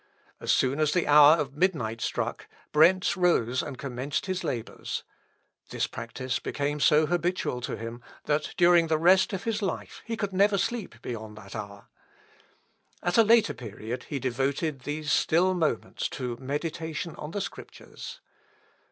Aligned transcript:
As 0.39 0.51
soon 0.51 0.79
as 0.79 0.93
the 0.93 1.05
hour 1.05 1.35
of 1.35 1.55
midnight 1.55 2.01
struck, 2.01 2.47
Brentz 2.73 3.15
rose 3.15 3.61
and 3.61 3.77
commenced 3.77 4.25
his 4.25 4.43
labours. 4.43 5.03
This 5.69 5.85
practice 5.85 6.39
became 6.39 6.79
so 6.79 7.05
habitual 7.05 7.61
to 7.61 7.77
him, 7.77 8.01
that, 8.23 8.55
during 8.57 8.87
the 8.87 8.97
rest 8.97 9.31
of 9.31 9.43
his 9.43 9.61
life, 9.61 10.01
he 10.03 10.17
could 10.17 10.33
never 10.33 10.57
sleep 10.57 10.99
beyond 11.03 11.37
that 11.37 11.55
hour. 11.55 11.87
At 13.03 13.19
a 13.19 13.23
later 13.23 13.53
period 13.53 14.05
he 14.05 14.17
devoted 14.17 14.79
these 14.79 15.11
still 15.13 15.53
moments 15.53 16.09
to 16.17 16.35
meditation 16.37 17.15
on 17.17 17.29
the 17.29 17.39
Scriptures. 17.39 18.21